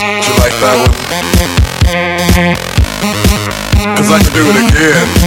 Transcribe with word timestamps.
You 0.00 0.06
like 0.40 0.56
that 0.64 0.80
one? 0.80 0.96
Cause 3.96 4.10
I 4.10 4.18
can 4.24 4.32
do 4.32 4.40
it 4.48 4.56
again. 4.64 5.19